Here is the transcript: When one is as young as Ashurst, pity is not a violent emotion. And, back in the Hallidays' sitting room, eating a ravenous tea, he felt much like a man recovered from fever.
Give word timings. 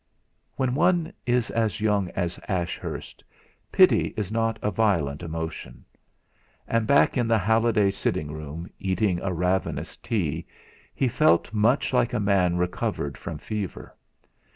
When 0.55 0.73
one 0.73 1.13
is 1.27 1.51
as 1.51 1.79
young 1.79 2.09
as 2.15 2.39
Ashurst, 2.49 3.23
pity 3.71 4.15
is 4.17 4.31
not 4.31 4.57
a 4.63 4.71
violent 4.71 5.21
emotion. 5.21 5.85
And, 6.67 6.87
back 6.87 7.17
in 7.19 7.27
the 7.27 7.37
Hallidays' 7.37 7.97
sitting 7.97 8.31
room, 8.31 8.67
eating 8.79 9.21
a 9.21 9.31
ravenous 9.31 9.95
tea, 9.97 10.47
he 10.95 11.07
felt 11.07 11.53
much 11.53 11.93
like 11.93 12.13
a 12.13 12.19
man 12.19 12.57
recovered 12.57 13.15
from 13.15 13.37
fever. 13.37 13.95